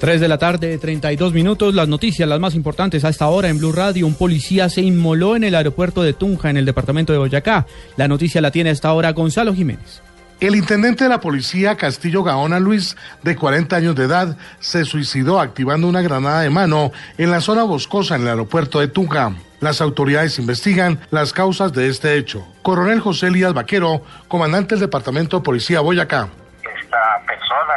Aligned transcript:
3 0.00 0.18
de 0.18 0.28
la 0.28 0.38
tarde, 0.38 0.78
32 0.78 1.34
minutos. 1.34 1.74
Las 1.74 1.86
noticias, 1.86 2.26
las 2.26 2.40
más 2.40 2.54
importantes 2.54 3.04
a 3.04 3.10
esta 3.10 3.28
hora 3.28 3.50
en 3.50 3.58
Blue 3.58 3.70
Radio. 3.70 4.06
Un 4.06 4.14
policía 4.14 4.70
se 4.70 4.80
inmoló 4.80 5.36
en 5.36 5.44
el 5.44 5.54
aeropuerto 5.54 6.02
de 6.02 6.14
Tunja, 6.14 6.48
en 6.48 6.56
el 6.56 6.64
departamento 6.64 7.12
de 7.12 7.18
Boyacá. 7.18 7.66
La 7.98 8.08
noticia 8.08 8.40
la 8.40 8.50
tiene 8.50 8.70
a 8.70 8.72
esta 8.72 8.94
hora 8.94 9.12
Gonzalo 9.12 9.54
Jiménez. 9.54 10.00
El 10.40 10.56
intendente 10.56 11.04
de 11.04 11.10
la 11.10 11.20
policía 11.20 11.76
Castillo 11.76 12.22
Gaona 12.22 12.58
Luis, 12.58 12.96
de 13.22 13.36
40 13.36 13.76
años 13.76 13.94
de 13.94 14.04
edad, 14.04 14.38
se 14.58 14.86
suicidó 14.86 15.38
activando 15.38 15.86
una 15.86 16.00
granada 16.00 16.40
de 16.40 16.48
mano 16.48 16.92
en 17.18 17.30
la 17.30 17.42
zona 17.42 17.64
boscosa 17.64 18.16
en 18.16 18.22
el 18.22 18.28
aeropuerto 18.28 18.80
de 18.80 18.88
Tunja. 18.88 19.34
Las 19.60 19.82
autoridades 19.82 20.38
investigan 20.38 20.98
las 21.10 21.34
causas 21.34 21.74
de 21.74 21.88
este 21.88 22.16
hecho. 22.16 22.46
Coronel 22.62 23.00
José 23.00 23.26
Elías 23.26 23.52
Vaquero, 23.52 24.00
comandante 24.28 24.76
del 24.76 24.80
Departamento 24.80 25.36
de 25.36 25.42
Policía 25.42 25.80
Boyacá. 25.80 26.30
Esta 26.62 27.26
persona 27.26 27.74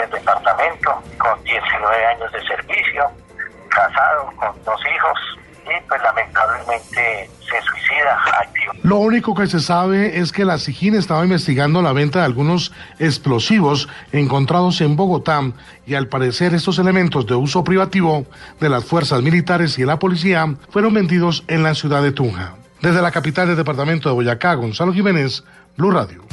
de 0.00 0.06
la 0.06 0.16
siguiente 0.16 0.18
departamento, 0.18 1.02
con 1.18 1.44
19 1.44 2.06
años 2.06 2.32
de 2.32 2.46
servicio, 2.46 3.04
casado 3.68 4.32
con 4.36 4.64
dos 4.64 4.80
hijos 4.80 5.18
y 5.64 5.88
pues 5.88 6.02
lamentablemente 6.02 7.30
se 7.40 7.62
suicida 7.62 8.18
activo. 8.40 8.72
Lo 8.82 8.96
único 8.96 9.34
que 9.34 9.46
se 9.46 9.60
sabe 9.60 10.18
es 10.18 10.32
que 10.32 10.44
la 10.44 10.58
SIGIN 10.58 10.94
estaba 10.94 11.22
investigando 11.22 11.82
la 11.82 11.92
venta 11.92 12.20
de 12.20 12.24
algunos 12.24 12.72
explosivos 12.98 13.88
encontrados 14.12 14.80
en 14.80 14.96
Bogotá 14.96 15.40
y 15.86 15.94
al 15.94 16.08
parecer 16.08 16.54
estos 16.54 16.78
elementos 16.78 17.26
de 17.26 17.34
uso 17.34 17.62
privativo 17.62 18.26
de 18.58 18.68
las 18.68 18.84
fuerzas 18.84 19.22
militares 19.22 19.78
y 19.78 19.82
de 19.82 19.86
la 19.86 19.98
policía 19.98 20.54
fueron 20.70 20.94
vendidos 20.94 21.44
en 21.46 21.62
la 21.62 21.74
ciudad 21.74 22.02
de 22.02 22.12
Tunja. 22.12 22.54
Desde 22.80 23.02
la 23.02 23.10
capital 23.10 23.46
del 23.46 23.56
departamento 23.56 24.08
de 24.08 24.14
Boyacá, 24.14 24.54
Gonzalo 24.54 24.92
Jiménez, 24.92 25.44
Blue 25.76 25.90
Radio. 25.90 26.24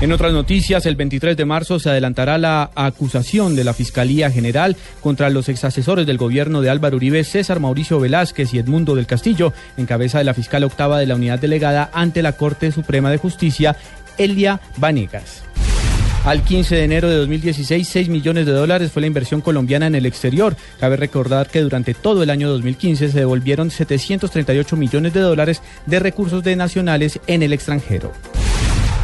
En 0.00 0.12
otras 0.12 0.32
noticias, 0.32 0.86
el 0.86 0.96
23 0.96 1.36
de 1.36 1.44
marzo 1.44 1.78
se 1.78 1.90
adelantará 1.90 2.38
la 2.38 2.70
acusación 2.74 3.54
de 3.54 3.64
la 3.64 3.74
Fiscalía 3.74 4.30
General 4.30 4.74
contra 5.02 5.28
los 5.28 5.50
exasesores 5.50 6.06
del 6.06 6.16
gobierno 6.16 6.62
de 6.62 6.70
Álvaro 6.70 6.96
Uribe, 6.96 7.22
César 7.22 7.60
Mauricio 7.60 8.00
Velázquez 8.00 8.54
y 8.54 8.58
Edmundo 8.58 8.94
del 8.94 9.06
Castillo, 9.06 9.52
en 9.76 9.84
cabeza 9.84 10.16
de 10.16 10.24
la 10.24 10.32
fiscal 10.32 10.64
octava 10.64 10.98
de 10.98 11.06
la 11.06 11.16
unidad 11.16 11.38
delegada 11.38 11.90
ante 11.92 12.22
la 12.22 12.32
Corte 12.32 12.72
Suprema 12.72 13.10
de 13.10 13.18
Justicia, 13.18 13.76
Elia 14.16 14.62
Vanegas. 14.78 15.42
Al 16.24 16.44
15 16.44 16.76
de 16.76 16.84
enero 16.84 17.10
de 17.10 17.16
2016, 17.16 17.86
6 17.86 18.08
millones 18.08 18.46
de 18.46 18.52
dólares 18.52 18.92
fue 18.92 19.00
la 19.00 19.06
inversión 19.06 19.42
colombiana 19.42 19.86
en 19.86 19.94
el 19.94 20.06
exterior. 20.06 20.56
Cabe 20.78 20.96
recordar 20.96 21.48
que 21.48 21.60
durante 21.60 21.92
todo 21.92 22.22
el 22.22 22.30
año 22.30 22.48
2015 22.48 23.10
se 23.10 23.18
devolvieron 23.18 23.70
738 23.70 24.76
millones 24.76 25.12
de 25.12 25.20
dólares 25.20 25.60
de 25.84 25.98
recursos 25.98 26.42
de 26.42 26.56
nacionales 26.56 27.20
en 27.26 27.42
el 27.42 27.52
extranjero. 27.52 28.12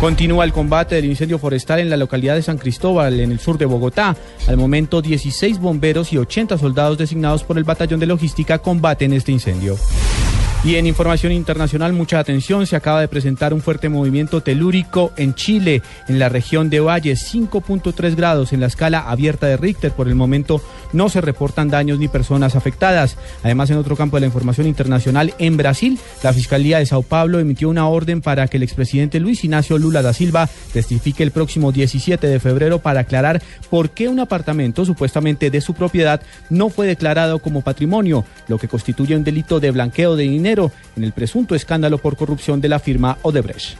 Continúa 0.00 0.44
el 0.44 0.52
combate 0.52 0.94
del 0.96 1.06
incendio 1.06 1.38
forestal 1.38 1.80
en 1.80 1.88
la 1.88 1.96
localidad 1.96 2.34
de 2.34 2.42
San 2.42 2.58
Cristóbal, 2.58 3.18
en 3.18 3.32
el 3.32 3.40
sur 3.40 3.56
de 3.56 3.64
Bogotá. 3.64 4.14
Al 4.46 4.58
momento, 4.58 5.00
16 5.00 5.58
bomberos 5.58 6.12
y 6.12 6.18
80 6.18 6.58
soldados 6.58 6.98
designados 6.98 7.44
por 7.44 7.56
el 7.56 7.64
Batallón 7.64 7.98
de 7.98 8.06
Logística 8.06 8.58
combaten 8.58 9.14
este 9.14 9.32
incendio. 9.32 9.76
Y 10.66 10.74
en 10.74 10.88
información 10.88 11.30
internacional, 11.30 11.92
mucha 11.92 12.18
atención, 12.18 12.66
se 12.66 12.74
acaba 12.74 13.00
de 13.00 13.06
presentar 13.06 13.54
un 13.54 13.60
fuerte 13.60 13.88
movimiento 13.88 14.40
telúrico 14.40 15.12
en 15.16 15.32
Chile, 15.32 15.80
en 16.08 16.18
la 16.18 16.28
región 16.28 16.70
de 16.70 16.80
Valle, 16.80 17.12
5.3 17.12 18.16
grados 18.16 18.52
en 18.52 18.58
la 18.58 18.66
escala 18.66 19.08
abierta 19.08 19.46
de 19.46 19.56
Richter. 19.56 19.92
Por 19.92 20.08
el 20.08 20.16
momento 20.16 20.60
no 20.92 21.08
se 21.08 21.20
reportan 21.20 21.68
daños 21.68 22.00
ni 22.00 22.08
personas 22.08 22.56
afectadas. 22.56 23.16
Además, 23.44 23.70
en 23.70 23.76
otro 23.76 23.94
campo 23.94 24.16
de 24.16 24.22
la 24.22 24.26
información 24.26 24.66
internacional, 24.66 25.34
en 25.38 25.56
Brasil, 25.56 26.00
la 26.24 26.32
Fiscalía 26.32 26.78
de 26.78 26.86
Sao 26.86 27.02
Paulo 27.02 27.38
emitió 27.38 27.68
una 27.68 27.86
orden 27.86 28.20
para 28.20 28.48
que 28.48 28.56
el 28.56 28.64
expresidente 28.64 29.20
Luis 29.20 29.44
Ignacio 29.44 29.78
Lula 29.78 30.02
da 30.02 30.12
Silva 30.12 30.48
testifique 30.72 31.22
el 31.22 31.30
próximo 31.30 31.70
17 31.70 32.26
de 32.26 32.40
febrero 32.40 32.80
para 32.80 33.02
aclarar 33.02 33.40
por 33.70 33.90
qué 33.90 34.08
un 34.08 34.18
apartamento 34.18 34.84
supuestamente 34.84 35.48
de 35.48 35.60
su 35.60 35.74
propiedad 35.74 36.20
no 36.50 36.70
fue 36.70 36.88
declarado 36.88 37.38
como 37.38 37.62
patrimonio, 37.62 38.24
lo 38.48 38.58
que 38.58 38.66
constituye 38.66 39.14
un 39.14 39.22
delito 39.22 39.60
de 39.60 39.70
blanqueo 39.70 40.16
de 40.16 40.24
dinero 40.24 40.55
en 40.96 41.04
el 41.04 41.12
presunto 41.12 41.54
escándalo 41.54 41.98
por 41.98 42.16
corrupción 42.16 42.60
de 42.60 42.68
la 42.68 42.78
firma 42.78 43.18
Odebrecht. 43.22 43.76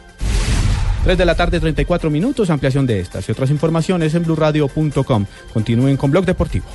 3 1.03 1.17
de 1.17 1.25
la 1.25 1.35
tarde, 1.35 1.59
34 1.59 2.09
minutos, 2.09 2.49
ampliación 2.49 2.85
de 2.85 2.99
estas 2.99 3.27
y 3.27 3.31
otras 3.31 3.49
informaciones 3.49 4.13
en 4.13 4.23
blurradio.com. 4.23 5.25
Continúen 5.53 5.97
con 5.97 6.11
Blog 6.11 6.25
Deportivo. 6.25 6.65